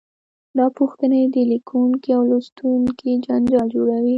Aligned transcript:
دا 0.57 0.65
پوښتنې 0.77 1.21
د 1.35 1.37
لیکونکي 1.51 2.09
او 2.17 2.21
لوستونکي 2.29 3.11
جنجال 3.25 3.65
جوړوي. 3.75 4.09